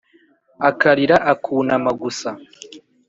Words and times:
akarira 0.69 1.17
akunama 1.31 1.91
gusa. 2.01 2.29